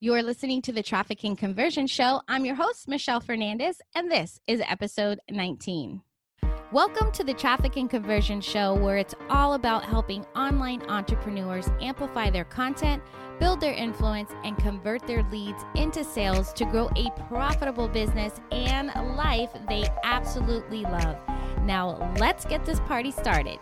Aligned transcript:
You're 0.00 0.22
listening 0.22 0.62
to 0.62 0.72
the 0.72 0.82
Trafficking 0.82 1.36
Conversion 1.36 1.86
Show. 1.86 2.20
I'm 2.26 2.44
your 2.44 2.54
host, 2.54 2.88
Michelle 2.88 3.20
Fernandez, 3.20 3.80
and 3.94 4.10
this 4.10 4.40
is 4.46 4.60
episode 4.66 5.20
19. 5.30 6.02
Welcome 6.72 7.12
to 7.12 7.22
the 7.22 7.34
Trafficking 7.34 7.86
Conversion 7.88 8.40
Show, 8.40 8.74
where 8.74 8.96
it's 8.96 9.14
all 9.30 9.54
about 9.54 9.84
helping 9.84 10.24
online 10.34 10.82
entrepreneurs 10.88 11.68
amplify 11.80 12.30
their 12.30 12.44
content, 12.44 13.02
build 13.38 13.60
their 13.60 13.74
influence, 13.74 14.30
and 14.42 14.56
convert 14.58 15.06
their 15.06 15.22
leads 15.30 15.64
into 15.74 16.02
sales 16.02 16.52
to 16.54 16.64
grow 16.64 16.90
a 16.96 17.10
profitable 17.28 17.88
business 17.88 18.40
and 18.50 18.88
life 19.16 19.50
they 19.68 19.86
absolutely 20.02 20.82
love. 20.82 21.16
Now, 21.62 22.12
let's 22.18 22.44
get 22.44 22.64
this 22.64 22.80
party 22.80 23.10
started. 23.10 23.58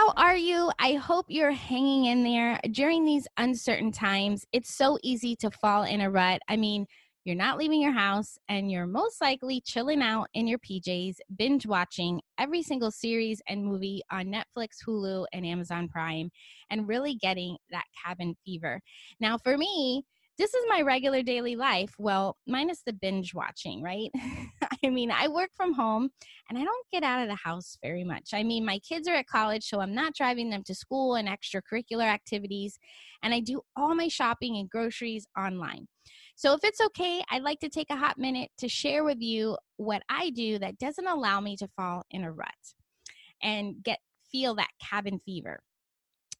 How 0.00 0.14
are 0.16 0.36
you? 0.36 0.72
I 0.78 0.94
hope 0.94 1.26
you're 1.28 1.50
hanging 1.50 2.06
in 2.06 2.22
there 2.22 2.58
during 2.72 3.04
these 3.04 3.28
uncertain 3.36 3.92
times. 3.92 4.46
It's 4.50 4.74
so 4.74 4.98
easy 5.02 5.36
to 5.36 5.50
fall 5.50 5.82
in 5.82 6.00
a 6.00 6.10
rut. 6.10 6.40
I 6.48 6.56
mean, 6.56 6.86
you're 7.24 7.36
not 7.36 7.58
leaving 7.58 7.82
your 7.82 7.92
house 7.92 8.38
and 8.48 8.70
you're 8.70 8.86
most 8.86 9.20
likely 9.20 9.60
chilling 9.60 10.00
out 10.00 10.28
in 10.32 10.46
your 10.46 10.58
PJs, 10.60 11.16
binge 11.36 11.66
watching 11.66 12.22
every 12.38 12.62
single 12.62 12.90
series 12.90 13.42
and 13.46 13.62
movie 13.62 14.00
on 14.10 14.32
Netflix, 14.32 14.76
Hulu, 14.88 15.26
and 15.34 15.44
Amazon 15.44 15.86
Prime, 15.86 16.30
and 16.70 16.88
really 16.88 17.14
getting 17.16 17.58
that 17.70 17.84
cabin 18.02 18.34
fever. 18.42 18.80
Now, 19.20 19.36
for 19.36 19.58
me, 19.58 20.06
this 20.40 20.54
is 20.54 20.64
my 20.70 20.80
regular 20.80 21.22
daily 21.22 21.54
life. 21.54 21.94
Well, 21.98 22.38
minus 22.46 22.80
the 22.86 22.94
binge 22.94 23.34
watching, 23.34 23.82
right? 23.82 24.10
I 24.84 24.88
mean, 24.88 25.10
I 25.10 25.28
work 25.28 25.50
from 25.54 25.74
home 25.74 26.08
and 26.48 26.58
I 26.58 26.64
don't 26.64 26.86
get 26.90 27.02
out 27.02 27.20
of 27.20 27.28
the 27.28 27.34
house 27.34 27.76
very 27.82 28.04
much. 28.04 28.30
I 28.32 28.42
mean, 28.42 28.64
my 28.64 28.78
kids 28.78 29.06
are 29.06 29.14
at 29.14 29.26
college, 29.26 29.64
so 29.64 29.82
I'm 29.82 29.94
not 29.94 30.14
driving 30.14 30.48
them 30.48 30.62
to 30.64 30.74
school 30.74 31.16
and 31.16 31.28
extracurricular 31.28 32.06
activities. 32.06 32.78
And 33.22 33.34
I 33.34 33.40
do 33.40 33.60
all 33.76 33.94
my 33.94 34.08
shopping 34.08 34.56
and 34.56 34.70
groceries 34.70 35.26
online. 35.36 35.86
So, 36.36 36.54
if 36.54 36.64
it's 36.64 36.80
okay, 36.80 37.22
I'd 37.30 37.42
like 37.42 37.60
to 37.60 37.68
take 37.68 37.90
a 37.90 37.96
hot 37.96 38.16
minute 38.16 38.50
to 38.60 38.68
share 38.68 39.04
with 39.04 39.20
you 39.20 39.58
what 39.76 40.02
I 40.08 40.30
do 40.30 40.58
that 40.60 40.78
doesn't 40.78 41.06
allow 41.06 41.42
me 41.42 41.54
to 41.58 41.68
fall 41.76 42.04
in 42.10 42.24
a 42.24 42.32
rut 42.32 42.48
and 43.42 43.74
get 43.82 43.98
feel 44.32 44.54
that 44.54 44.70
cabin 44.82 45.20
fever. 45.22 45.60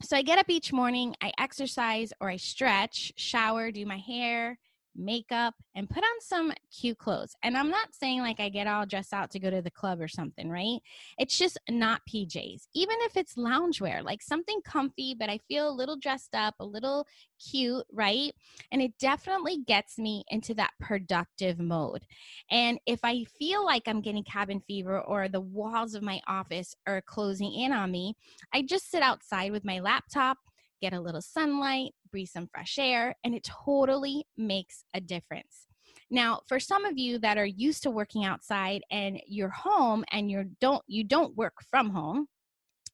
So 0.03 0.17
I 0.17 0.23
get 0.23 0.39
up 0.39 0.49
each 0.49 0.73
morning, 0.73 1.15
I 1.21 1.33
exercise 1.39 2.13
or 2.21 2.31
I 2.31 2.37
stretch, 2.37 3.13
shower, 3.17 3.71
do 3.71 3.85
my 3.85 3.99
hair, 3.99 4.59
makeup, 4.97 5.55
and 5.75 5.89
put 5.89 6.03
on 6.03 6.21
some 6.21 6.53
cute 6.77 6.99
clothes. 6.99 7.35
And 7.43 7.57
I'm 7.57 7.71
not 7.71 7.95
saying 7.95 8.21
like 8.21 8.41
I 8.41 8.49
get 8.49 8.67
all 8.67 8.87
dressed 8.87 9.13
out 9.13 9.31
to 9.33 9.39
go 9.39 9.51
to 9.51 9.63
the 9.63 9.71
club 9.71 10.01
or 10.01 10.09
something, 10.09 10.51
right? 10.51 10.81
It's 11.19 11.37
just 11.37 11.59
not 11.69 12.03
PJs. 12.09 12.69
Even 12.75 12.97
if 13.01 13.17
it's 13.17 13.35
loungewear, 13.35 14.03
like 14.03 14.23
something 14.23 14.61
comfy, 14.65 15.15
but 15.19 15.31
I 15.31 15.39
feel 15.49 15.69
a 15.69 15.73
little 15.73 15.97
dressed 15.97 16.35
up, 16.35 16.55
a 16.61 16.65
little 16.65 17.07
cute, 17.41 17.85
right? 17.93 18.33
And 18.73 18.83
it 18.83 18.93
definitely 18.99 19.59
gets 19.67 19.99
me 19.99 20.25
into 20.29 20.55
that 20.55 20.73
productive 20.81 21.59
mode. 21.59 22.05
And 22.51 22.79
if 22.87 23.01
I 23.05 23.25
feel 23.39 23.65
like 23.65 23.85
I'm 23.87 24.01
getting 24.01 24.25
cabin 24.25 24.61
fever 24.67 25.01
or 25.01 25.29
the 25.29 25.41
walls 25.41 25.95
of 25.95 26.03
my 26.03 26.21
office 26.27 26.75
are 26.87 27.03
closing 27.03 27.53
in 27.53 27.73
on 27.73 27.91
me, 27.91 28.15
I 28.53 28.63
just 28.63 28.91
sit 28.91 29.03
outside 29.03 29.53
with 29.53 29.65
my 29.65 29.81
laptop 29.81 30.39
get 30.81 30.93
a 30.93 31.01
little 31.01 31.23
sunlight, 31.23 31.93
breathe 32.11 32.29
some 32.29 32.49
fresh 32.53 32.79
air, 32.79 33.15
and 33.25 33.35
it 33.35 33.45
totally 33.45 34.25
makes 34.37 34.85
a 34.95 35.01
difference. 35.01 35.67
Now, 36.11 36.41
for 36.49 36.59
some 36.59 36.85
of 36.85 36.99
you 36.99 37.19
that 37.21 37.39
are 37.39 37.47
used 37.47 37.83
to 37.85 37.91
working 37.91 38.25
outside 38.25 38.83
and 38.91 39.21
you're 39.27 39.51
home 39.51 40.05
and 40.11 40.31
you 40.31 40.51
don't 40.61 40.83
you 40.87 41.05
don't 41.05 41.37
work 41.37 41.55
from 41.71 41.91
home, 41.91 42.27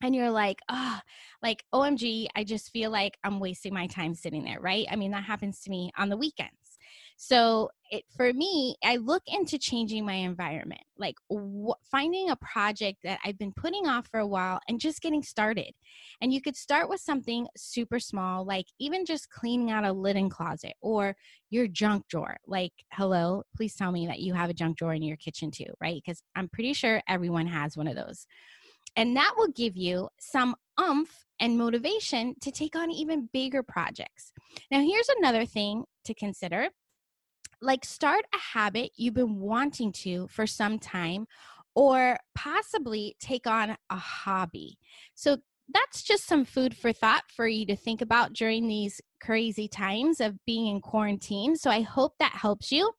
and 0.02 0.14
you're 0.14 0.30
like, 0.30 0.58
oh, 0.68 1.00
like 1.42 1.64
OMG, 1.74 2.26
I 2.36 2.44
just 2.44 2.70
feel 2.70 2.90
like 2.90 3.16
I'm 3.24 3.40
wasting 3.40 3.72
my 3.72 3.86
time 3.86 4.14
sitting 4.14 4.44
there, 4.44 4.60
right? 4.60 4.86
I 4.90 4.96
mean, 4.96 5.12
that 5.12 5.24
happens 5.24 5.60
to 5.62 5.70
me 5.70 5.90
on 5.96 6.08
the 6.08 6.16
weekends. 6.16 6.75
So 7.16 7.70
it 7.90 8.04
for 8.16 8.32
me, 8.32 8.76
I 8.84 8.96
look 8.96 9.22
into 9.26 9.58
changing 9.58 10.04
my 10.04 10.14
environment, 10.14 10.82
like 10.98 11.16
wh- 11.32 11.78
finding 11.90 12.30
a 12.30 12.36
project 12.36 12.98
that 13.04 13.18
I've 13.24 13.38
been 13.38 13.52
putting 13.52 13.86
off 13.86 14.08
for 14.08 14.20
a 14.20 14.26
while 14.26 14.60
and 14.68 14.80
just 14.80 15.00
getting 15.00 15.22
started. 15.22 15.72
And 16.20 16.32
you 16.32 16.42
could 16.42 16.56
start 16.56 16.88
with 16.88 17.00
something 17.00 17.46
super 17.56 18.00
small, 18.00 18.44
like 18.44 18.66
even 18.78 19.04
just 19.06 19.30
cleaning 19.30 19.70
out 19.70 19.84
a 19.84 19.92
linen 19.92 20.28
closet 20.28 20.74
or 20.80 21.16
your 21.48 21.68
junk 21.68 22.08
drawer. 22.08 22.36
Like, 22.46 22.72
hello, 22.92 23.44
please 23.56 23.74
tell 23.74 23.92
me 23.92 24.06
that 24.08 24.20
you 24.20 24.34
have 24.34 24.50
a 24.50 24.54
junk 24.54 24.78
drawer 24.78 24.94
in 24.94 25.02
your 25.02 25.16
kitchen 25.16 25.50
too, 25.50 25.72
right? 25.80 26.02
Because 26.04 26.22
I'm 26.34 26.48
pretty 26.48 26.72
sure 26.72 27.02
everyone 27.08 27.46
has 27.46 27.76
one 27.76 27.88
of 27.88 27.96
those. 27.96 28.26
And 28.96 29.16
that 29.16 29.34
will 29.36 29.48
give 29.48 29.76
you 29.76 30.08
some 30.18 30.56
umph 30.78 31.26
and 31.38 31.58
motivation 31.58 32.34
to 32.40 32.50
take 32.50 32.74
on 32.74 32.90
even 32.90 33.28
bigger 33.32 33.62
projects. 33.62 34.32
Now, 34.70 34.80
here's 34.80 35.08
another 35.18 35.44
thing 35.44 35.84
to 36.04 36.14
consider 36.14 36.70
like 37.66 37.84
start 37.84 38.24
a 38.32 38.38
habit 38.38 38.92
you've 38.96 39.14
been 39.14 39.40
wanting 39.40 39.92
to 39.92 40.28
for 40.28 40.46
some 40.46 40.78
time 40.78 41.26
or 41.74 42.16
possibly 42.34 43.16
take 43.20 43.46
on 43.46 43.76
a 43.90 43.96
hobby. 43.96 44.78
So 45.14 45.38
that's 45.74 46.02
just 46.02 46.26
some 46.26 46.44
food 46.44 46.76
for 46.76 46.92
thought 46.92 47.24
for 47.34 47.48
you 47.48 47.66
to 47.66 47.76
think 47.76 48.00
about 48.00 48.32
during 48.32 48.68
these 48.68 49.00
crazy 49.20 49.66
times 49.66 50.20
of 50.20 50.38
being 50.46 50.68
in 50.68 50.80
quarantine. 50.80 51.56
So 51.56 51.70
I 51.70 51.80
hope 51.80 52.14
that 52.18 52.32
helps 52.32 52.70
you. 52.70 52.92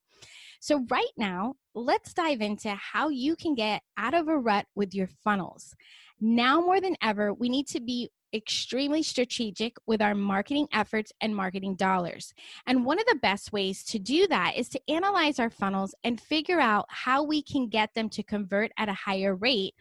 So, 0.59 0.85
right 0.89 1.11
now, 1.17 1.53
let's 1.75 2.13
dive 2.13 2.41
into 2.41 2.69
how 2.71 3.09
you 3.09 3.35
can 3.35 3.53
get 3.53 3.83
out 3.95 4.15
of 4.15 4.27
a 4.27 4.37
rut 4.37 4.65
with 4.75 4.93
your 4.93 5.07
funnels. 5.23 5.75
Now 6.19 6.61
more 6.61 6.81
than 6.81 6.95
ever, 7.01 7.33
we 7.33 7.49
need 7.49 7.67
to 7.67 7.79
be 7.79 8.09
extremely 8.33 9.03
strategic 9.03 9.77
with 9.85 10.01
our 10.01 10.15
marketing 10.15 10.67
efforts 10.73 11.11
and 11.21 11.35
marketing 11.35 11.75
dollars. 11.75 12.33
And 12.65 12.85
one 12.85 12.99
of 12.99 13.05
the 13.05 13.19
best 13.21 13.53
ways 13.53 13.83
to 13.85 13.99
do 13.99 14.27
that 14.27 14.53
is 14.57 14.69
to 14.69 14.81
analyze 14.89 15.39
our 15.39 15.49
funnels 15.49 15.95
and 16.03 16.19
figure 16.19 16.59
out 16.59 16.85
how 16.89 17.23
we 17.23 17.41
can 17.41 17.69
get 17.69 17.93
them 17.93 18.09
to 18.09 18.23
convert 18.23 18.71
at 18.77 18.89
a 18.89 18.93
higher 18.93 19.35
rate. 19.35 19.75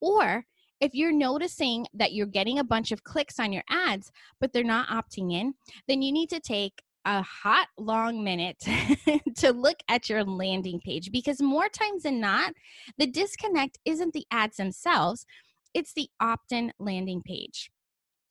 Or 0.00 0.44
if 0.80 0.94
you're 0.94 1.12
noticing 1.12 1.86
that 1.94 2.12
you're 2.12 2.26
getting 2.26 2.58
a 2.58 2.64
bunch 2.64 2.90
of 2.90 3.04
clicks 3.04 3.38
on 3.38 3.52
your 3.52 3.62
ads, 3.70 4.10
but 4.40 4.52
they're 4.52 4.64
not 4.64 4.88
opting 4.88 5.32
in, 5.32 5.54
then 5.86 6.02
you 6.02 6.10
need 6.10 6.28
to 6.30 6.40
take 6.40 6.82
a 7.04 7.22
hot 7.22 7.68
long 7.78 8.22
minute 8.22 8.58
to 9.36 9.52
look 9.52 9.76
at 9.88 10.08
your 10.08 10.24
landing 10.24 10.80
page 10.80 11.10
because 11.10 11.40
more 11.40 11.68
times 11.68 12.02
than 12.02 12.20
not, 12.20 12.52
the 12.98 13.06
disconnect 13.06 13.78
isn't 13.84 14.12
the 14.12 14.26
ads 14.30 14.56
themselves, 14.56 15.26
it's 15.74 15.92
the 15.94 16.08
opt 16.20 16.52
in 16.52 16.72
landing 16.78 17.22
page. 17.22 17.70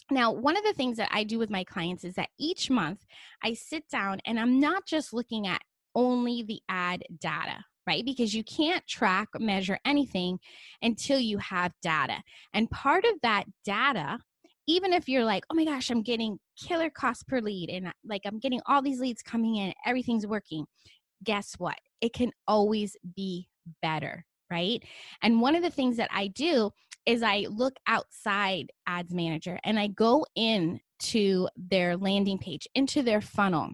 Now, 0.09 0.31
one 0.31 0.57
of 0.57 0.63
the 0.63 0.73
things 0.73 0.97
that 0.97 1.09
I 1.11 1.23
do 1.23 1.39
with 1.39 1.49
my 1.49 1.63
clients 1.63 2.03
is 2.03 2.15
that 2.15 2.29
each 2.37 2.69
month 2.69 3.05
I 3.43 3.53
sit 3.53 3.87
down 3.89 4.19
and 4.25 4.39
I'm 4.39 4.59
not 4.59 4.85
just 4.85 5.13
looking 5.13 5.47
at 5.47 5.61
only 5.95 6.43
the 6.43 6.59
ad 6.67 7.03
data, 7.19 7.63
right? 7.87 8.03
Because 8.03 8.33
you 8.33 8.43
can't 8.43 8.85
track, 8.87 9.29
measure 9.39 9.79
anything 9.85 10.39
until 10.81 11.17
you 11.17 11.37
have 11.37 11.71
data. 11.81 12.21
And 12.53 12.69
part 12.69 13.05
of 13.05 13.15
that 13.23 13.45
data, 13.63 14.19
even 14.67 14.91
if 14.91 15.07
you're 15.07 15.23
like, 15.23 15.45
oh 15.49 15.55
my 15.55 15.65
gosh, 15.65 15.89
I'm 15.89 16.03
getting 16.03 16.37
killer 16.61 16.89
cost 16.89 17.27
per 17.27 17.39
lead 17.39 17.69
and 17.69 17.91
like 18.05 18.21
I'm 18.25 18.39
getting 18.39 18.61
all 18.65 18.81
these 18.81 18.99
leads 18.99 19.21
coming 19.21 19.55
in, 19.55 19.73
everything's 19.85 20.27
working, 20.27 20.65
guess 21.23 21.55
what? 21.57 21.79
It 22.01 22.13
can 22.13 22.31
always 22.47 22.97
be 23.15 23.47
better, 23.81 24.25
right? 24.49 24.83
And 25.21 25.41
one 25.41 25.55
of 25.55 25.63
the 25.63 25.69
things 25.69 25.97
that 25.97 26.09
I 26.11 26.27
do 26.27 26.71
is 27.05 27.23
I 27.23 27.47
look 27.49 27.73
outside 27.87 28.71
ads 28.87 29.13
manager 29.13 29.59
and 29.63 29.79
I 29.79 29.87
go 29.87 30.25
in 30.35 30.79
to 30.99 31.49
their 31.55 31.97
landing 31.97 32.37
page, 32.37 32.67
into 32.75 33.01
their 33.01 33.21
funnel. 33.21 33.69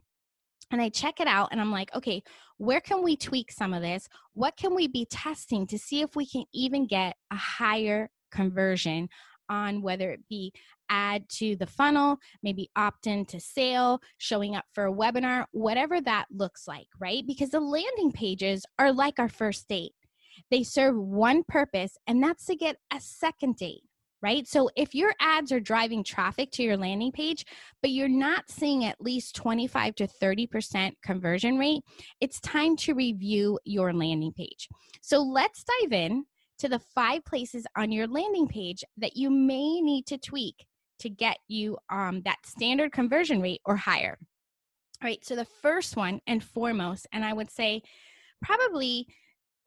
And 0.71 0.81
I 0.81 0.89
check 0.89 1.19
it 1.19 1.27
out 1.27 1.49
and 1.51 1.61
I'm 1.61 1.71
like, 1.71 1.93
okay, 1.95 2.21
where 2.57 2.81
can 2.81 3.03
we 3.03 3.15
tweak 3.15 3.51
some 3.51 3.73
of 3.73 3.81
this? 3.81 4.07
What 4.33 4.57
can 4.57 4.75
we 4.75 4.88
be 4.88 5.05
testing 5.09 5.65
to 5.67 5.77
see 5.77 6.01
if 6.01 6.15
we 6.15 6.25
can 6.25 6.43
even 6.53 6.88
get 6.88 7.15
a 7.31 7.35
higher 7.35 8.09
conversion 8.31 9.09
on 9.49 9.81
whether 9.81 10.11
it 10.11 10.21
be 10.29 10.51
add 10.89 11.27
to 11.29 11.55
the 11.55 11.67
funnel, 11.67 12.17
maybe 12.44 12.69
opt 12.75 13.07
in 13.07 13.25
to 13.25 13.39
sale, 13.39 14.01
showing 14.17 14.56
up 14.56 14.65
for 14.74 14.88
a 14.88 14.94
webinar, 14.94 15.45
whatever 15.51 16.01
that 16.01 16.25
looks 16.31 16.68
like, 16.68 16.88
right? 17.00 17.24
Because 17.25 17.50
the 17.50 17.59
landing 17.59 18.12
pages 18.12 18.65
are 18.79 18.91
like 18.91 19.19
our 19.19 19.29
first 19.29 19.68
date. 19.68 19.94
They 20.51 20.63
serve 20.63 20.95
one 20.98 21.44
purpose, 21.48 21.98
and 22.07 22.22
that's 22.22 22.45
to 22.45 22.56
get 22.56 22.78
a 22.94 23.00
second 23.00 23.57
date 23.57 23.84
right? 24.22 24.48
So 24.48 24.69
if 24.75 24.95
your 24.95 25.13
ads 25.19 25.51
are 25.51 25.60
driving 25.60 26.04
traffic 26.04 26.51
to 26.54 26.63
your 26.63 26.78
landing 26.78 27.12
page, 27.12 27.45
but 27.81 27.92
you're 27.92 28.07
not 28.07 28.50
seeing 28.50 28.86
at 28.86 29.00
least 29.00 29.36
25 29.36 29.95
to 29.95 30.07
30% 30.07 30.94
conversion 31.04 31.57
rate, 31.57 31.81
it's 32.19 32.39
time 32.39 32.75
to 32.78 32.94
review 32.94 33.60
your 33.66 33.94
landing 33.94 34.34
page. 34.34 34.68
So 35.01 35.19
let's 35.19 35.63
dive 35.63 35.94
in 35.94 36.25
to 36.60 36.68
the 36.68 36.80
five 36.80 37.24
places 37.25 37.66
on 37.75 37.92
your 37.92 38.07
landing 38.07 38.48
page 38.48 38.84
that 38.98 39.16
you 39.16 39.30
may 39.30 39.80
need 39.81 40.07
to 40.07 40.18
tweak 40.18 40.66
to 41.00 41.10
get 41.10 41.38
you 41.48 41.78
um, 41.92 42.22
that 42.25 42.39
standard 42.44 42.92
conversion 42.92 43.39
rate 43.39 43.62
or 43.66 43.75
higher. 43.75 44.18
All 45.00 45.07
right, 45.07 45.24
so 45.24 45.36
the 45.36 45.45
first 45.62 45.95
one 45.95 46.22
and 46.25 46.44
foremost, 46.44 47.06
and 47.12 47.24
I 47.24 47.34
would 47.34 47.51
say 47.51 47.84
probably 48.42 49.07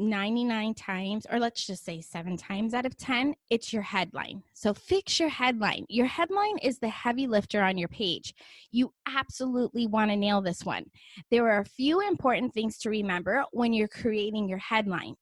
99 0.00 0.75
times, 0.75 1.26
or 1.31 1.38
let's 1.38 1.67
just 1.67 1.85
say 1.85 2.00
seven 2.00 2.37
times 2.37 2.75
out 2.75 2.87
of 2.87 2.97
10, 2.97 3.35
it's 3.50 3.73
your 3.73 3.82
headline. 3.82 4.43
So 4.55 4.73
fix 4.73 5.20
your 5.20 5.29
headline. 5.29 5.85
Your 5.88 6.06
headline 6.06 6.58
is 6.58 6.79
the 6.79 6.88
heavy 6.88 7.26
lifter 7.26 7.62
on 7.62 7.76
your 7.76 7.88
page. 7.88 8.35
You 8.73 8.93
absolutely 9.06 9.87
want 9.87 10.11
to 10.11 10.17
nail 10.17 10.41
this 10.41 10.64
one. 10.64 10.87
There 11.31 11.49
are 11.50 11.61
a 11.61 11.64
few 11.64 12.00
important 12.00 12.55
things 12.55 12.79
to 12.79 12.91
remember 12.91 13.44
when 13.52 13.73
you're 13.73 13.88
creating 13.88 14.49
your 14.49 14.58
headline. 14.58 15.14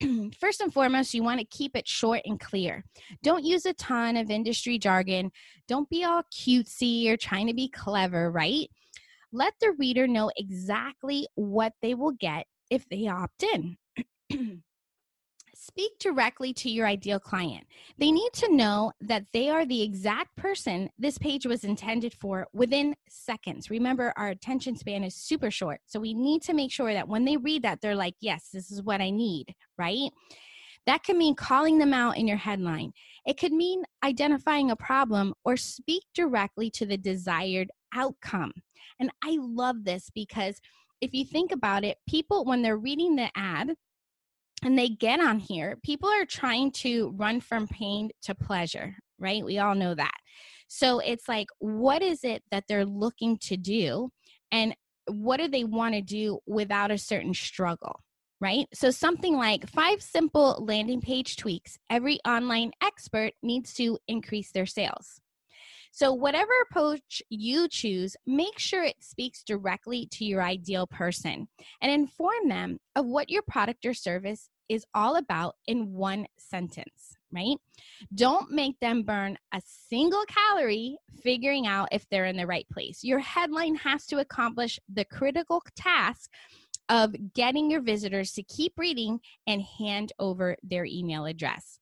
First 0.40 0.60
and 0.60 0.72
foremost, 0.72 1.14
you 1.14 1.22
want 1.22 1.40
to 1.40 1.46
keep 1.46 1.76
it 1.76 1.86
short 1.86 2.22
and 2.24 2.40
clear. 2.40 2.84
Don't 3.22 3.44
use 3.44 3.66
a 3.66 3.74
ton 3.74 4.16
of 4.16 4.30
industry 4.30 4.78
jargon. 4.78 5.30
Don't 5.68 5.88
be 5.88 6.04
all 6.04 6.22
cutesy 6.32 7.08
or 7.08 7.16
trying 7.16 7.46
to 7.46 7.54
be 7.54 7.68
clever, 7.68 8.30
right? 8.30 8.68
Let 9.30 9.54
the 9.60 9.72
reader 9.78 10.06
know 10.06 10.30
exactly 10.36 11.26
what 11.34 11.72
they 11.80 11.94
will 11.94 12.12
get 12.12 12.46
if 12.70 12.88
they 12.88 13.06
opt 13.06 13.42
in. 13.42 13.76
Speak 15.54 15.92
directly 16.00 16.52
to 16.54 16.70
your 16.70 16.86
ideal 16.86 17.20
client. 17.20 17.64
They 17.96 18.10
need 18.10 18.32
to 18.34 18.54
know 18.54 18.92
that 19.00 19.26
they 19.32 19.48
are 19.48 19.64
the 19.64 19.82
exact 19.82 20.34
person 20.36 20.90
this 20.98 21.18
page 21.18 21.46
was 21.46 21.62
intended 21.62 22.14
for 22.14 22.48
within 22.52 22.96
seconds. 23.08 23.70
Remember, 23.70 24.12
our 24.16 24.28
attention 24.28 24.76
span 24.76 25.04
is 25.04 25.14
super 25.14 25.50
short. 25.52 25.80
So 25.86 26.00
we 26.00 26.14
need 26.14 26.42
to 26.42 26.54
make 26.54 26.72
sure 26.72 26.92
that 26.92 27.06
when 27.06 27.24
they 27.24 27.36
read 27.36 27.62
that, 27.62 27.80
they're 27.80 27.94
like, 27.94 28.14
yes, 28.20 28.48
this 28.52 28.72
is 28.72 28.82
what 28.82 29.00
I 29.00 29.10
need, 29.10 29.54
right? 29.78 30.10
That 30.86 31.04
can 31.04 31.16
mean 31.16 31.36
calling 31.36 31.78
them 31.78 31.94
out 31.94 32.16
in 32.16 32.26
your 32.26 32.38
headline. 32.38 32.92
It 33.24 33.38
could 33.38 33.52
mean 33.52 33.84
identifying 34.02 34.70
a 34.70 34.76
problem 34.76 35.32
or 35.44 35.56
speak 35.56 36.02
directly 36.14 36.70
to 36.70 36.86
the 36.86 36.96
desired 36.96 37.70
outcome. 37.94 38.52
And 38.98 39.10
I 39.22 39.36
love 39.38 39.84
this 39.84 40.10
because 40.12 40.60
if 41.00 41.14
you 41.14 41.24
think 41.24 41.52
about 41.52 41.84
it, 41.84 41.98
people, 42.08 42.44
when 42.44 42.62
they're 42.62 42.78
reading 42.78 43.16
the 43.16 43.30
ad, 43.36 43.74
and 44.64 44.78
they 44.78 44.88
get 44.88 45.20
on 45.20 45.38
here, 45.38 45.78
people 45.82 46.08
are 46.08 46.24
trying 46.24 46.70
to 46.72 47.12
run 47.16 47.40
from 47.40 47.66
pain 47.66 48.10
to 48.22 48.34
pleasure, 48.34 48.94
right? 49.18 49.44
We 49.44 49.58
all 49.58 49.74
know 49.74 49.94
that. 49.94 50.14
So 50.68 51.00
it's 51.00 51.28
like, 51.28 51.48
what 51.58 52.02
is 52.02 52.24
it 52.24 52.42
that 52.50 52.64
they're 52.68 52.86
looking 52.86 53.36
to 53.42 53.56
do? 53.56 54.10
And 54.50 54.74
what 55.06 55.38
do 55.38 55.48
they 55.48 55.64
want 55.64 55.94
to 55.94 56.00
do 56.00 56.38
without 56.46 56.90
a 56.90 56.98
certain 56.98 57.34
struggle? 57.34 58.00
Right? 58.40 58.66
So, 58.74 58.90
something 58.90 59.36
like 59.36 59.68
five 59.68 60.02
simple 60.02 60.64
landing 60.66 61.00
page 61.00 61.36
tweaks 61.36 61.78
every 61.88 62.18
online 62.26 62.72
expert 62.82 63.34
needs 63.40 63.72
to 63.74 63.98
increase 64.08 64.50
their 64.50 64.66
sales. 64.66 65.20
So, 65.92 66.12
whatever 66.12 66.50
approach 66.68 67.22
you 67.28 67.68
choose, 67.68 68.16
make 68.26 68.58
sure 68.58 68.82
it 68.82 68.96
speaks 69.00 69.44
directly 69.44 70.08
to 70.12 70.24
your 70.24 70.42
ideal 70.42 70.86
person 70.86 71.48
and 71.82 71.92
inform 71.92 72.48
them 72.48 72.78
of 72.96 73.04
what 73.04 73.30
your 73.30 73.42
product 73.42 73.84
or 73.84 73.92
service 73.94 74.48
is 74.72 74.84
all 74.94 75.16
about 75.16 75.56
in 75.66 75.92
one 75.92 76.26
sentence, 76.38 77.16
right? 77.30 77.56
Don't 78.14 78.50
make 78.50 78.78
them 78.80 79.02
burn 79.02 79.36
a 79.52 79.60
single 79.88 80.24
calorie 80.26 80.96
figuring 81.22 81.66
out 81.66 81.88
if 81.92 82.08
they're 82.08 82.26
in 82.26 82.36
the 82.36 82.46
right 82.46 82.66
place. 82.72 83.04
Your 83.04 83.18
headline 83.18 83.74
has 83.76 84.06
to 84.06 84.18
accomplish 84.18 84.78
the 84.92 85.04
critical 85.04 85.62
task 85.76 86.30
of 86.88 87.14
getting 87.34 87.70
your 87.70 87.82
visitors 87.82 88.32
to 88.32 88.42
keep 88.42 88.72
reading 88.76 89.20
and 89.46 89.62
hand 89.62 90.12
over 90.18 90.56
their 90.62 90.84
email 90.84 91.26
address. 91.26 91.78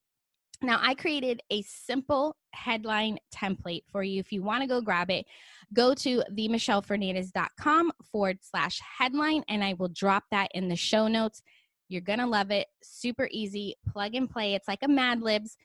Now, 0.62 0.78
I 0.82 0.94
created 0.94 1.40
a 1.50 1.62
simple 1.62 2.36
headline 2.52 3.18
template 3.34 3.84
for 3.90 4.02
you. 4.02 4.20
If 4.20 4.30
you 4.30 4.42
want 4.42 4.62
to 4.62 4.66
go 4.66 4.82
grab 4.82 5.10
it, 5.10 5.24
go 5.72 5.94
to 5.94 6.22
themichellefernandez.com 6.30 7.92
forward 8.12 8.38
slash 8.42 8.78
headline, 8.98 9.42
and 9.48 9.64
I 9.64 9.72
will 9.74 9.88
drop 9.88 10.24
that 10.30 10.50
in 10.54 10.68
the 10.68 10.76
show 10.76 11.08
notes. 11.08 11.42
You're 11.90 12.00
going 12.00 12.20
to 12.20 12.26
love 12.26 12.50
it. 12.50 12.68
Super 12.82 13.28
easy, 13.30 13.74
plug 13.86 14.14
and 14.14 14.30
play. 14.30 14.54
It's 14.54 14.68
like 14.68 14.82
a 14.82 14.88
Mad 14.88 15.20
Libs, 15.20 15.56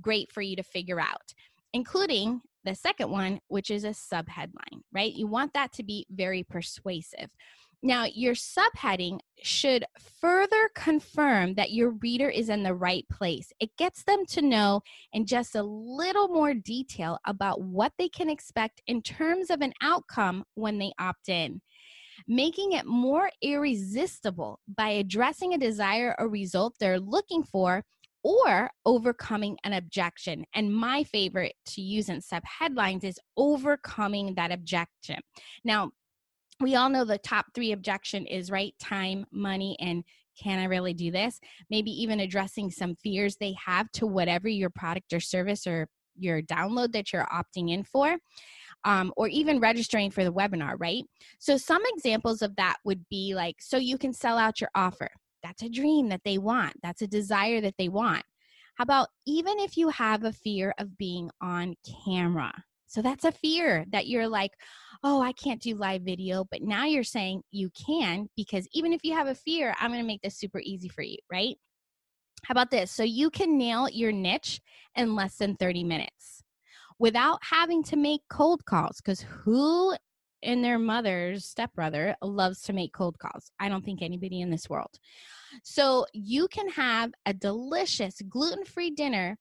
great 0.00 0.32
for 0.32 0.40
you 0.40 0.56
to 0.56 0.62
figure 0.62 1.00
out, 1.00 1.34
including 1.72 2.40
the 2.64 2.74
second 2.74 3.10
one, 3.10 3.40
which 3.48 3.70
is 3.70 3.84
a 3.84 3.88
subheadline, 3.88 4.82
right? 4.92 5.12
You 5.12 5.26
want 5.26 5.52
that 5.54 5.72
to 5.74 5.82
be 5.82 6.06
very 6.08 6.44
persuasive. 6.44 7.30
Now, 7.82 8.04
your 8.04 8.34
subheading 8.34 9.20
should 9.42 9.84
further 10.20 10.70
confirm 10.74 11.54
that 11.54 11.72
your 11.72 11.90
reader 11.90 12.28
is 12.28 12.48
in 12.48 12.62
the 12.62 12.74
right 12.74 13.04
place. 13.10 13.52
It 13.60 13.76
gets 13.76 14.02
them 14.04 14.24
to 14.30 14.42
know 14.42 14.80
in 15.12 15.26
just 15.26 15.54
a 15.54 15.62
little 15.62 16.28
more 16.28 16.54
detail 16.54 17.18
about 17.26 17.60
what 17.62 17.92
they 17.98 18.08
can 18.08 18.30
expect 18.30 18.82
in 18.86 19.02
terms 19.02 19.50
of 19.50 19.60
an 19.60 19.72
outcome 19.82 20.44
when 20.54 20.78
they 20.78 20.92
opt 20.98 21.28
in 21.28 21.60
making 22.26 22.72
it 22.72 22.86
more 22.86 23.30
irresistible 23.42 24.60
by 24.76 24.88
addressing 24.88 25.54
a 25.54 25.58
desire 25.58 26.14
or 26.18 26.28
result 26.28 26.74
they're 26.78 27.00
looking 27.00 27.42
for 27.42 27.82
or 28.22 28.68
overcoming 28.84 29.56
an 29.62 29.72
objection. 29.72 30.44
And 30.54 30.74
my 30.74 31.04
favorite 31.04 31.54
to 31.66 31.80
use 31.80 32.08
in 32.08 32.20
sub 32.20 32.42
headlines 32.44 33.04
is 33.04 33.20
overcoming 33.36 34.34
that 34.34 34.50
objection. 34.50 35.20
Now, 35.64 35.92
we 36.60 36.74
all 36.74 36.88
know 36.88 37.04
the 37.04 37.18
top 37.18 37.46
three 37.54 37.72
objection 37.72 38.26
is 38.26 38.50
right 38.50 38.74
time, 38.80 39.26
money, 39.30 39.76
and 39.78 40.02
can 40.42 40.58
I 40.58 40.64
really 40.64 40.92
do 40.92 41.10
this? 41.10 41.38
Maybe 41.70 41.90
even 42.02 42.20
addressing 42.20 42.70
some 42.70 42.96
fears 42.96 43.36
they 43.36 43.54
have 43.64 43.90
to 43.92 44.06
whatever 44.06 44.48
your 44.48 44.70
product 44.70 45.12
or 45.12 45.20
service 45.20 45.66
or 45.66 45.88
your 46.18 46.42
download 46.42 46.92
that 46.92 47.12
you're 47.12 47.26
opting 47.26 47.70
in 47.70 47.84
for 47.84 48.16
um, 48.86 49.12
or 49.16 49.26
even 49.28 49.58
registering 49.58 50.12
for 50.12 50.24
the 50.24 50.32
webinar, 50.32 50.76
right? 50.78 51.04
So, 51.38 51.58
some 51.58 51.82
examples 51.86 52.40
of 52.40 52.56
that 52.56 52.76
would 52.84 53.06
be 53.10 53.34
like, 53.34 53.56
so 53.60 53.76
you 53.76 53.98
can 53.98 54.14
sell 54.14 54.38
out 54.38 54.60
your 54.60 54.70
offer. 54.74 55.10
That's 55.42 55.62
a 55.62 55.68
dream 55.68 56.08
that 56.08 56.22
they 56.24 56.38
want, 56.38 56.74
that's 56.82 57.02
a 57.02 57.06
desire 57.06 57.60
that 57.60 57.74
they 57.78 57.88
want. 57.88 58.22
How 58.76 58.84
about 58.84 59.08
even 59.26 59.58
if 59.58 59.76
you 59.76 59.88
have 59.88 60.24
a 60.24 60.32
fear 60.32 60.72
of 60.78 60.96
being 60.96 61.30
on 61.42 61.74
camera? 62.04 62.52
So, 62.86 63.02
that's 63.02 63.24
a 63.24 63.32
fear 63.32 63.84
that 63.90 64.06
you're 64.06 64.28
like, 64.28 64.52
oh, 65.02 65.20
I 65.20 65.32
can't 65.32 65.60
do 65.60 65.74
live 65.74 66.02
video, 66.02 66.44
but 66.48 66.62
now 66.62 66.84
you're 66.84 67.02
saying 67.02 67.42
you 67.50 67.70
can 67.70 68.28
because 68.36 68.68
even 68.72 68.92
if 68.92 69.00
you 69.02 69.14
have 69.14 69.26
a 69.26 69.34
fear, 69.34 69.74
I'm 69.80 69.90
going 69.90 70.02
to 70.02 70.06
make 70.06 70.22
this 70.22 70.38
super 70.38 70.60
easy 70.62 70.88
for 70.88 71.02
you, 71.02 71.18
right? 71.30 71.56
How 72.44 72.52
about 72.52 72.70
this? 72.70 72.92
So 72.92 73.02
you 73.02 73.30
can 73.30 73.58
nail 73.58 73.88
your 73.88 74.12
niche 74.12 74.60
in 74.94 75.16
less 75.16 75.36
than 75.36 75.56
30 75.56 75.82
minutes 75.82 76.44
without 76.98 77.38
having 77.42 77.82
to 77.84 77.96
make 77.96 78.22
cold 78.28 78.64
calls 78.64 79.00
because 79.00 79.20
who 79.20 79.94
in 80.42 80.62
their 80.62 80.78
mother's 80.78 81.44
stepbrother 81.44 82.14
loves 82.22 82.62
to 82.62 82.72
make 82.72 82.92
cold 82.92 83.18
calls? 83.18 83.50
I 83.58 83.68
don't 83.68 83.84
think 83.84 84.02
anybody 84.02 84.40
in 84.40 84.50
this 84.50 84.68
world. 84.68 84.98
So 85.62 86.06
you 86.12 86.48
can 86.48 86.68
have 86.70 87.12
a 87.24 87.34
delicious 87.34 88.20
gluten 88.28 88.64
free 88.64 88.90
dinner 88.90 89.36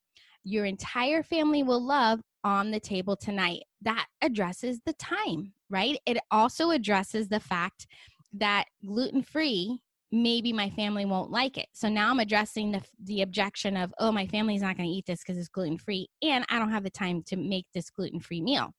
your 0.46 0.66
entire 0.66 1.24
family 1.24 1.64
will 1.64 1.84
love 1.84 2.22
on 2.44 2.70
the 2.70 2.80
table 2.80 3.18
tonight. 3.18 3.64
That 3.82 4.06
addresses 4.22 4.80
the 4.86 4.94
time, 4.94 5.54
right? 5.70 5.98
It 6.06 6.20
also 6.32 6.70
addresses 6.70 7.28
the 7.28 7.40
fact 7.40 7.88
that 8.34 8.66
gluten 8.86 9.24
free 9.24 9.82
maybe 10.16 10.54
my 10.54 10.70
family 10.70 11.06
won't 11.06 11.30
like 11.30 11.58
it. 11.58 11.68
So 11.74 11.90
now 11.90 12.10
I'm 12.10 12.20
addressing 12.20 12.72
the, 12.72 12.82
the 13.04 13.22
objection 13.22 13.76
of, 13.76 13.94
oh, 14.00 14.12
my 14.12 14.26
family's 14.26 14.62
not 14.62 14.78
going 14.78 14.88
to 14.88 14.96
eat 14.96 15.06
this 15.06 15.20
because 15.20 15.38
it's 15.38 15.50
gluten 15.50 15.78
free, 15.78 16.08
and 16.24 16.46
I 16.50 16.58
don't 16.58 16.72
have 16.72 16.84
the 16.84 16.90
time 16.90 17.22
to 17.24 17.36
make 17.36 17.66
this 17.74 17.90
gluten 17.90 18.20
free 18.20 18.42
meal. 18.42 18.74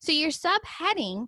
So 0.00 0.12
your 0.12 0.30
subheading 0.30 1.26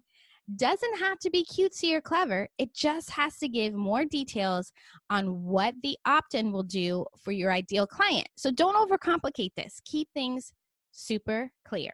doesn't 0.57 0.99
have 0.99 1.19
to 1.21 1.31
be 1.31 1.45
cutesy 1.45 1.93
or 1.95 2.01
clever. 2.01 2.49
It 2.59 2.75
just 2.75 3.11
has 3.11 3.39
to 3.39 3.49
give 3.49 3.75
more 3.75 4.05
details 4.05 4.73
on 5.11 5.43
what 5.43 5.75
the 5.83 5.97
opt 6.05 6.35
in 6.35 6.53
will 6.53 6.63
do 6.63 7.07
for 7.19 7.33
your 7.33 7.53
ideal 7.53 7.87
client. 7.87 8.29
So 8.37 8.51
don't 8.51 8.77
overcomplicate 8.77 9.55
this. 9.57 9.81
Keep 9.85 10.09
things 10.15 10.53
super 10.91 11.51
clear. 11.65 11.93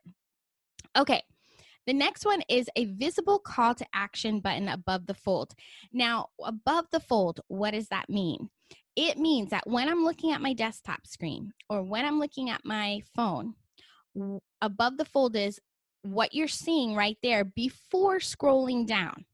Okay, 0.97 1.23
the 1.89 1.95
next 1.95 2.27
one 2.27 2.43
is 2.51 2.69
a 2.77 2.85
visible 2.85 3.39
call 3.39 3.75
to 3.75 3.87
action 3.95 4.41
button 4.41 4.69
above 4.69 5.07
the 5.07 5.15
fold. 5.15 5.55
Now, 5.91 6.29
above 6.45 6.85
the 6.93 7.01
fold, 7.01 7.41
what 7.49 7.71
does 7.71 7.89
that 7.89 8.11
mean? 8.11 8.51
It 8.95 9.17
means 9.17 9.49
that 9.51 9.67
when 9.67 9.89
I'm 9.89 10.05
looking 10.05 10.33
at 10.33 10.43
my 10.43 10.53
desktop 10.53 11.07
screen 11.07 11.55
or 11.71 11.83
when 11.83 12.05
I'm 12.05 12.19
looking 12.19 12.51
at 12.51 12.61
my 12.63 13.01
phone, 13.17 13.55
above 14.61 14.99
the 14.99 15.07
fold 15.07 15.35
is 15.35 15.59
what 16.03 16.35
you're 16.35 16.47
seeing 16.47 16.95
right 16.95 17.17
there 17.23 17.43
before 17.45 18.19
scrolling 18.19 18.87
down. 18.87 19.25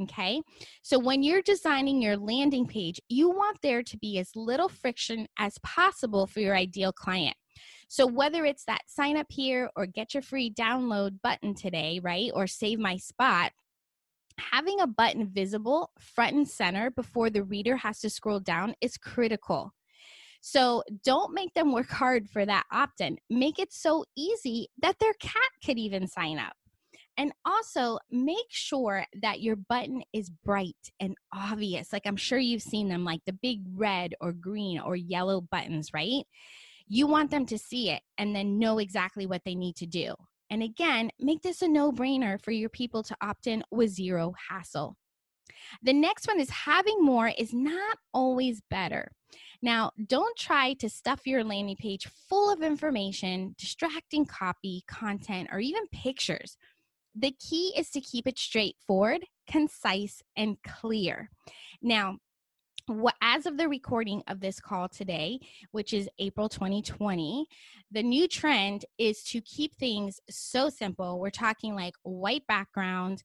Okay. 0.00 0.40
So 0.82 1.00
when 1.00 1.24
you're 1.24 1.42
designing 1.42 2.00
your 2.00 2.16
landing 2.16 2.66
page, 2.66 3.00
you 3.08 3.28
want 3.30 3.58
there 3.60 3.82
to 3.82 3.98
be 3.98 4.20
as 4.20 4.36
little 4.36 4.68
friction 4.68 5.26
as 5.36 5.58
possible 5.64 6.28
for 6.28 6.38
your 6.38 6.54
ideal 6.54 6.92
client. 6.92 7.36
So 7.88 8.06
whether 8.06 8.44
it's 8.44 8.64
that 8.64 8.82
sign 8.86 9.16
up 9.16 9.26
here 9.30 9.70
or 9.76 9.86
get 9.86 10.14
your 10.14 10.22
free 10.22 10.52
download 10.52 11.20
button 11.22 11.54
today, 11.54 12.00
right? 12.02 12.30
Or 12.34 12.46
save 12.46 12.78
my 12.78 12.96
spot, 12.96 13.52
having 14.38 14.80
a 14.80 14.86
button 14.86 15.28
visible 15.28 15.90
front 15.98 16.34
and 16.34 16.48
center 16.48 16.90
before 16.90 17.30
the 17.30 17.44
reader 17.44 17.76
has 17.76 18.00
to 18.00 18.10
scroll 18.10 18.40
down 18.40 18.74
is 18.80 18.96
critical. 18.96 19.72
So 20.40 20.82
don't 21.04 21.32
make 21.32 21.54
them 21.54 21.72
work 21.72 21.88
hard 21.88 22.28
for 22.28 22.44
that 22.44 22.64
opt 22.70 23.00
in. 23.00 23.16
Make 23.30 23.58
it 23.58 23.72
so 23.72 24.04
easy 24.16 24.68
that 24.82 24.98
their 24.98 25.14
cat 25.14 25.42
could 25.64 25.78
even 25.78 26.06
sign 26.06 26.38
up. 26.38 26.52
And 27.16 27.32
also 27.46 27.98
make 28.10 28.50
sure 28.50 29.06
that 29.22 29.40
your 29.40 29.56
button 29.56 30.02
is 30.12 30.30
bright 30.30 30.76
and 30.98 31.16
obvious. 31.32 31.92
Like 31.92 32.02
I'm 32.06 32.16
sure 32.16 32.38
you've 32.38 32.60
seen 32.60 32.88
them, 32.88 33.04
like 33.04 33.20
the 33.24 33.32
big 33.32 33.60
red 33.74 34.14
or 34.20 34.32
green 34.32 34.80
or 34.80 34.96
yellow 34.96 35.40
buttons, 35.40 35.94
right? 35.94 36.24
You 36.86 37.06
want 37.06 37.30
them 37.30 37.46
to 37.46 37.58
see 37.58 37.90
it 37.90 38.02
and 38.18 38.34
then 38.34 38.58
know 38.58 38.78
exactly 38.78 39.26
what 39.26 39.42
they 39.44 39.54
need 39.54 39.76
to 39.76 39.86
do. 39.86 40.14
And 40.50 40.62
again, 40.62 41.10
make 41.18 41.42
this 41.42 41.62
a 41.62 41.68
no 41.68 41.90
brainer 41.90 42.40
for 42.42 42.50
your 42.50 42.68
people 42.68 43.02
to 43.04 43.16
opt 43.20 43.46
in 43.46 43.64
with 43.70 43.90
zero 43.90 44.34
hassle. 44.50 44.96
The 45.82 45.92
next 45.92 46.26
one 46.26 46.40
is 46.40 46.50
having 46.50 47.02
more 47.02 47.28
is 47.28 47.52
not 47.52 47.98
always 48.12 48.60
better. 48.70 49.10
Now, 49.62 49.92
don't 50.06 50.36
try 50.36 50.74
to 50.74 50.90
stuff 50.90 51.26
your 51.26 51.42
landing 51.42 51.76
page 51.76 52.06
full 52.28 52.52
of 52.52 52.62
information, 52.62 53.54
distracting 53.58 54.26
copy, 54.26 54.84
content, 54.86 55.48
or 55.50 55.58
even 55.58 55.86
pictures. 55.88 56.56
The 57.14 57.32
key 57.32 57.72
is 57.76 57.90
to 57.90 58.00
keep 58.00 58.26
it 58.26 58.38
straightforward, 58.38 59.24
concise, 59.50 60.20
and 60.36 60.56
clear. 60.62 61.30
Now, 61.80 62.18
as 63.22 63.46
of 63.46 63.56
the 63.56 63.68
recording 63.68 64.22
of 64.28 64.40
this 64.40 64.60
call 64.60 64.88
today, 64.88 65.40
which 65.70 65.92
is 65.92 66.08
April 66.18 66.48
2020, 66.48 67.46
the 67.90 68.02
new 68.02 68.28
trend 68.28 68.84
is 68.98 69.22
to 69.24 69.40
keep 69.40 69.74
things 69.76 70.20
so 70.28 70.68
simple. 70.68 71.18
We're 71.18 71.30
talking 71.30 71.74
like 71.74 71.94
white 72.02 72.46
background, 72.46 73.22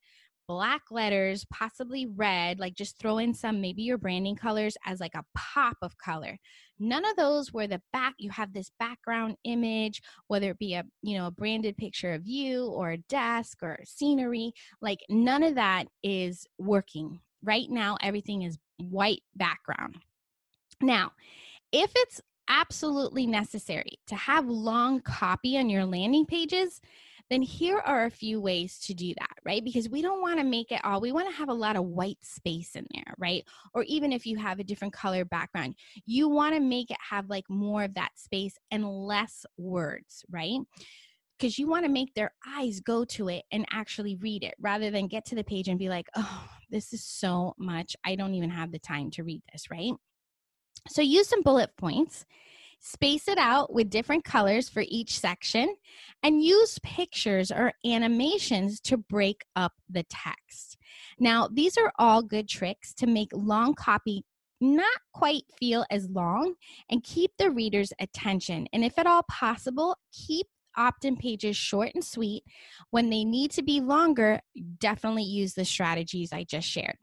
black 0.48 0.84
letters, 0.90 1.46
possibly 1.52 2.08
red, 2.08 2.60
like 2.60 2.74
just 2.74 2.98
throw 2.98 3.20
in 3.20 3.34
some, 3.34 3.62
maybe 3.62 3.84
your 3.84 3.98
branding 4.00 4.36
colors 4.36 4.76
as 4.86 5.00
like 5.00 5.14
a 5.14 5.26
pop 5.36 5.78
of 5.82 5.98
color. 5.98 6.38
None 6.80 7.06
of 7.06 7.16
those 7.18 7.54
where 7.54 7.68
the 7.68 7.82
back, 7.94 8.16
you 8.18 8.32
have 8.32 8.54
this 8.54 8.72
background 8.80 9.36
image, 9.44 10.02
whether 10.28 10.52
it 10.52 10.58
be 10.58 10.74
a, 10.74 10.86
you 11.04 11.18
know, 11.18 11.28
a 11.28 11.32
branded 11.32 11.78
picture 11.78 12.14
of 12.14 12.26
you 12.26 12.66
or 12.68 12.92
a 12.92 12.98
desk 12.98 13.60
or 13.62 13.78
scenery, 13.84 14.54
like 14.82 15.00
none 15.10 15.44
of 15.44 15.56
that 15.56 15.86
is 16.02 16.48
working. 16.58 17.20
Right 17.44 17.70
now, 17.70 17.98
everything 18.02 18.42
is 18.42 18.58
white 18.82 19.24
background. 19.36 19.98
Now, 20.82 21.12
if 21.72 21.92
it's 21.96 22.22
absolutely 22.48 23.28
necessary 23.28 24.00
to 24.08 24.16
have 24.16 24.48
long 24.48 25.02
copy 25.02 25.58
on 25.58 25.70
your 25.70 25.86
landing 25.86 26.26
pages, 26.26 26.82
then 27.30 27.42
here 27.44 27.78
are 27.78 28.06
a 28.06 28.12
few 28.12 28.42
ways 28.42 28.80
to 28.80 28.94
do 28.94 29.14
that, 29.20 29.38
right? 29.46 29.64
Because 29.64 29.88
we 29.88 30.02
don't 30.02 30.22
want 30.22 30.40
to 30.40 30.46
make 30.46 30.72
it 30.72 30.82
all, 30.84 31.00
we 31.00 31.12
want 31.12 31.30
to 31.30 31.36
have 31.36 31.50
a 31.50 31.54
lot 31.54 31.76
of 31.76 31.86
white 31.86 32.18
space 32.22 32.76
in 32.76 32.88
there, 32.92 33.14
right? 33.20 33.44
Or 33.74 33.84
even 33.84 34.12
if 34.12 34.26
you 34.26 34.38
have 34.38 34.60
a 34.60 34.64
different 34.64 34.94
color 34.94 35.26
background, 35.26 35.76
you 36.08 36.28
want 36.28 36.56
to 36.56 36.60
make 36.60 36.90
it 36.90 36.98
have 37.08 37.30
like 37.30 37.48
more 37.48 37.84
of 37.84 37.94
that 37.94 38.12
space 38.16 38.58
and 38.72 38.84
less 38.84 39.46
words, 39.58 40.26
right? 40.32 40.60
Because 41.40 41.58
you 41.58 41.68
want 41.68 41.86
to 41.86 41.92
make 41.92 42.14
their 42.14 42.34
eyes 42.46 42.82
go 42.82 43.06
to 43.06 43.30
it 43.30 43.46
and 43.52 43.66
actually 43.72 44.16
read 44.16 44.44
it 44.44 44.56
rather 44.60 44.92
than 44.92 45.08
get 45.08 45.26
to 45.26 45.36
the 45.36 45.44
page 45.44 45.70
and 45.70 45.80
be 45.80 45.88
like, 45.88 46.10
oh, 46.16 46.50
this 46.70 46.92
is 46.92 47.04
so 47.04 47.56
much. 47.58 47.96
I 48.06 48.16
don't 48.16 48.34
even 48.34 48.50
have 48.50 48.72
the 48.72 48.80
time 48.80 49.10
to 49.12 49.24
read 49.24 49.42
this, 49.52 49.72
right? 49.72 49.94
So 50.90 51.02
use 51.02 51.30
some 51.30 51.42
bullet 51.42 51.72
points 51.78 52.26
Space 52.82 53.28
it 53.28 53.38
out 53.38 53.74
with 53.74 53.90
different 53.90 54.24
colors 54.24 54.70
for 54.70 54.84
each 54.88 55.20
section 55.20 55.76
and 56.24 56.42
use 56.42 56.80
pictures 56.80 57.52
or 57.52 57.74
animations 57.86 58.80
to 58.82 58.98
break 58.98 59.44
up 59.56 59.74
the 59.90 60.04
text. 60.10 60.78
Now, 61.20 61.50
these 61.52 61.78
are 61.78 61.92
all 62.00 62.22
good 62.22 62.48
tricks 62.48 62.94
to 62.96 63.08
make 63.08 63.30
long 63.34 63.74
copy 63.74 64.24
not 64.62 65.00
quite 65.14 65.44
feel 65.58 65.86
as 65.90 66.10
long 66.10 66.54
and 66.90 67.04
keep 67.04 67.32
the 67.38 67.50
reader's 67.52 67.94
attention. 68.00 68.68
And 68.74 68.84
if 68.84 68.98
at 68.98 69.08
all 69.08 69.24
possible, 69.24 69.98
keep 70.12 70.48
opt 70.80 71.06
in 71.06 71.16
pages 71.18 71.56
short 71.56 71.92
and 71.94 72.04
sweet. 72.04 72.44
When 72.90 73.12
they 73.12 73.24
need 73.24 73.52
to 73.52 73.62
be 73.62 73.82
longer, 73.82 74.40
definitely 74.80 75.24
use 75.24 75.54
the 75.54 75.66
strategies 75.66 76.34
I 76.34 76.46
just 76.46 76.68
shared. 76.68 76.98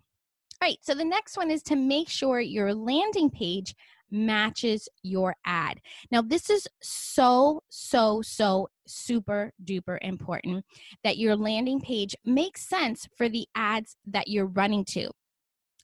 All 0.61 0.69
right, 0.69 0.79
so 0.81 0.95
the 0.95 1.05
next 1.05 1.37
one 1.37 1.51
is 1.51 1.63
to 1.65 1.77
make 1.77 2.09
sure 2.09 2.41
your 2.41 2.75
landing 2.75 3.31
page 3.31 3.75
matches 4.11 4.89
your 5.03 5.37
ad. 5.45 5.81
Now, 6.11 6.23
this 6.23 6.49
is 6.49 6.67
so, 6.81 7.63
so, 7.69 8.23
so 8.23 8.69
super 8.87 9.53
duper 9.63 9.99
important 10.01 10.65
that 11.05 11.19
your 11.19 11.37
landing 11.37 11.81
page 11.81 12.17
makes 12.25 12.67
sense 12.67 13.07
for 13.17 13.29
the 13.29 13.47
ads 13.55 13.97
that 14.07 14.29
you're 14.29 14.47
running 14.47 14.85
to. 14.87 15.11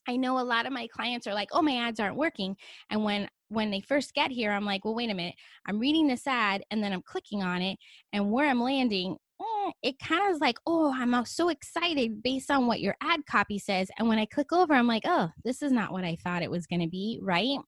I 0.09 0.17
know 0.17 0.39
a 0.39 0.43
lot 0.43 0.67
of 0.67 0.73
my 0.73 0.87
clients 0.89 1.27
are 1.27 1.35
like, 1.35 1.49
"Oh, 1.53 1.63
my 1.63 1.77
ads 1.77 2.01
aren't 2.01 2.17
working." 2.17 2.57
And 2.91 3.05
when 3.05 3.29
when 3.49 3.71
they 3.71 3.81
first 3.81 4.15
get 4.15 4.31
here, 4.31 4.51
I'm 4.53 4.65
like, 4.65 4.85
"Well, 4.85 4.95
wait 4.95 5.11
a 5.11 5.15
minute. 5.15 5.35
I'm 5.67 5.79
reading 5.79 6.09
this 6.09 6.27
ad 6.27 6.63
and 6.71 6.83
then 6.83 6.93
I'm 6.93 7.03
clicking 7.03 7.43
on 7.43 7.63
it 7.63 7.79
and 8.13 8.31
where 8.33 8.49
I'm 8.49 8.63
landing, 8.63 9.17
it 9.83 9.99
kind 9.99 10.27
of 10.27 10.35
is 10.35 10.41
like, 10.41 10.59
oh, 10.67 10.93
I'm 10.95 11.25
so 11.25 11.49
excited 11.49 12.23
based 12.23 12.51
on 12.51 12.67
what 12.67 12.81
your 12.81 12.97
ad 13.03 13.27
copy 13.27 13.59
says. 13.59 13.89
And 13.99 14.09
when 14.09 14.19
I 14.19 14.27
click 14.27 14.53
over, 14.53 14.75
I'm 14.75 14.87
like, 14.87 15.05
oh, 15.07 15.31
this 15.45 15.63
is 15.63 15.73
not 15.73 15.93
what 15.93 16.05
I 16.05 16.17
thought 16.17 16.43
it 16.43 16.51
was 16.51 16.67
going 16.67 16.81
to 16.81 16.89
be, 16.89 17.19
right? 17.23 17.59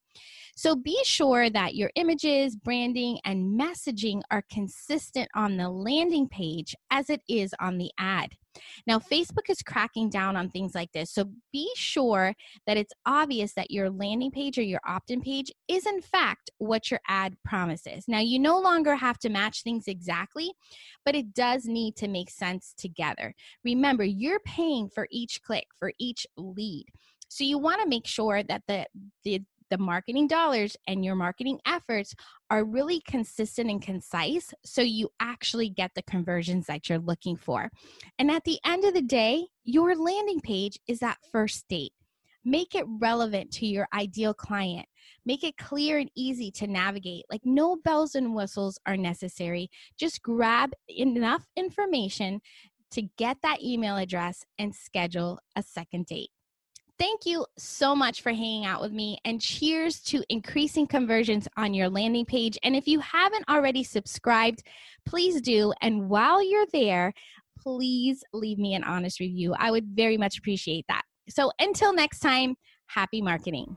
So 0.57 0.77
be 0.77 0.99
sure 1.05 1.51
that 1.51 1.75
your 1.75 1.91
images, 1.97 2.55
branding, 2.57 3.19
and 3.25 3.59
messaging 3.59 4.23
are 4.31 4.45
consistent 4.51 5.29
on 5.35 5.57
the 5.57 5.69
landing 5.69 6.29
page 6.29 6.75
as 6.91 7.11
it 7.11 7.23
is 7.29 7.53
on 7.61 7.79
the 7.79 7.91
ad. 7.99 8.31
Now, 8.87 9.01
Facebook 9.01 9.49
is 9.51 9.63
cracking 9.63 10.11
down 10.11 10.37
on 10.37 10.49
things 10.49 10.77
like 10.77 10.93
this. 10.93 11.11
So 11.11 11.31
be 11.53 11.69
sure 11.75 12.35
that 12.67 12.77
it's 12.77 12.93
obvious 13.05 13.53
that 13.55 13.71
your 13.71 13.91
landing 13.91 14.31
page 14.31 14.59
or 14.59 14.63
your 14.63 14.81
opt 14.87 15.11
in 15.11 15.21
page 15.21 15.51
is, 15.69 15.87
in 15.87 16.01
fact, 16.01 16.51
what 16.59 16.91
your 16.91 17.01
ad 17.09 17.35
promises. 17.45 18.05
Now, 18.07 18.21
you 18.21 18.39
no 18.39 18.61
longer 18.61 18.95
have 18.95 19.19
to 19.21 19.29
match 19.29 19.63
things 19.63 19.89
exactly, 19.89 20.53
but 21.05 21.15
it 21.15 21.35
does 21.35 21.65
need 21.67 21.84
to 21.93 22.09
make 22.09 22.31
sense 22.31 22.75
together. 22.77 23.35
Remember, 23.65 24.05
you're 24.05 24.41
paying 24.41 24.89
for 24.89 25.07
each 25.11 25.43
click, 25.43 25.67
for 25.79 25.93
each 25.99 26.27
lead. 26.37 26.87
So 27.29 27.45
you 27.45 27.59
want 27.59 27.83
to 27.83 27.89
make 27.89 28.07
sure 28.07 28.43
that 28.43 28.63
the, 28.69 28.87
the 29.25 29.43
the 29.71 29.79
marketing 29.79 30.27
dollars 30.27 30.77
and 30.87 31.05
your 31.05 31.15
marketing 31.15 31.59
efforts 31.67 32.15
are 32.51 32.65
really 32.65 33.01
consistent 33.01 33.71
and 33.71 33.83
concise 33.83 34.53
so 34.65 34.83
you 34.83 35.09
actually 35.21 35.69
get 35.69 35.91
the 35.95 36.03
conversions 36.03 36.67
that 36.67 36.89
you're 36.89 36.99
looking 36.99 37.37
for. 37.37 37.71
And 38.19 38.31
at 38.31 38.45
the 38.45 38.59
end 38.65 38.85
of 38.85 38.95
the 38.95 39.03
day, 39.03 39.47
your 39.65 39.97
landing 39.97 40.41
page 40.41 40.79
is 40.87 41.01
that 41.01 41.19
first 41.33 41.67
date. 41.69 41.93
Make 42.45 42.75
it 42.75 42.85
relevant 42.87 43.51
to 43.53 43.67
your 43.67 43.89
ideal 43.95 44.35
client. 44.35 44.87
Make 45.25 45.45
it 45.45 45.57
clear 45.57 45.99
and 45.99 46.11
easy 46.17 46.51
to 46.53 46.67
navigate. 46.67 47.25
Like, 47.31 47.43
no 47.45 47.77
bells 47.77 48.15
and 48.15 48.35
whistles 48.35 48.79
are 48.87 48.97
necessary. 48.97 49.71
Just 49.99 50.23
grab 50.23 50.73
enough 50.89 51.47
information 51.57 52.41
to 52.93 53.03
get 53.19 53.39
that 53.43 53.63
email 53.63 53.97
address 53.97 54.45
and 54.59 54.75
schedule 54.75 55.39
a 55.57 55.63
second 55.63 56.07
date. 56.07 56.31
Thank 56.97 57.27
you 57.27 57.45
so 57.59 57.97
much 57.97 58.23
for 58.23 58.31
hanging 58.31 58.67
out 58.67 58.81
with 58.81 58.93
me 58.93 59.19
and 59.25 59.41
cheers 59.41 60.01
to 60.03 60.23
increasing 60.29 60.87
conversions 60.87 61.49
on 61.57 61.75
your 61.75 61.89
landing 61.89 62.25
page. 62.25 62.57
And 62.63 62.77
if 62.77 62.87
you 62.87 63.01
haven't 63.01 63.49
already 63.49 63.83
subscribed, 63.83 64.63
please 65.05 65.41
do. 65.41 65.73
And 65.83 66.09
while 66.09 66.41
you're 66.41 66.67
there, 66.73 67.13
please 67.59 68.23
leave 68.33 68.59
me 68.59 68.75
an 68.75 68.85
honest 68.85 69.19
review. 69.19 69.55
I 69.59 69.73
would 69.73 69.87
very 69.87 70.17
much 70.17 70.39
appreciate 70.39 70.85
that. 70.89 71.03
So 71.29 71.51
until 71.59 71.93
next 71.93 72.21
time, 72.21 72.55
happy 72.87 73.21
marketing. 73.21 73.77